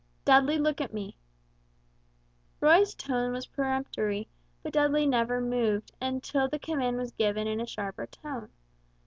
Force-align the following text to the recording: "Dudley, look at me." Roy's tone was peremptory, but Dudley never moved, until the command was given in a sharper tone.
"Dudley, 0.25 0.57
look 0.57 0.81
at 0.81 0.95
me." 0.95 1.15
Roy's 2.59 2.95
tone 2.95 3.31
was 3.33 3.45
peremptory, 3.45 4.27
but 4.63 4.73
Dudley 4.73 5.05
never 5.05 5.39
moved, 5.39 5.91
until 6.01 6.47
the 6.49 6.57
command 6.57 6.97
was 6.97 7.11
given 7.11 7.45
in 7.45 7.61
a 7.61 7.67
sharper 7.67 8.07
tone. 8.07 8.49